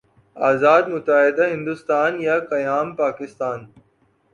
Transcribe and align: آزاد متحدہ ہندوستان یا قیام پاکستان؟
آزاد 0.35 0.83
متحدہ 0.87 1.45
ہندوستان 1.49 2.11
یا 2.21 2.35
قیام 2.51 2.87
پاکستان؟ 2.95 3.59